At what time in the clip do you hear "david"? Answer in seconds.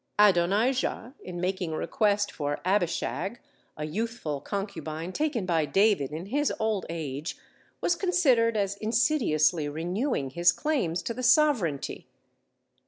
5.63-6.11